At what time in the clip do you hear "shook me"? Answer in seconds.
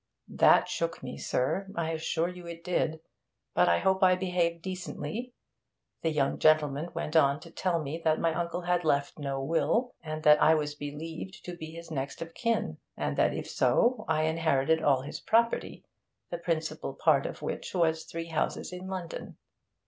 0.67-1.15